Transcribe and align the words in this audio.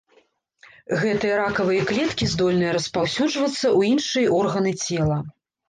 Гэтыя 1.03 1.35
ракавыя 1.41 1.81
клеткі 1.91 2.25
здольныя 2.33 2.71
распаўсюджвацца 2.79 3.55
ў 3.55 3.79
іншыя 3.93 4.27
органы 4.43 4.71
цела. 4.85 5.23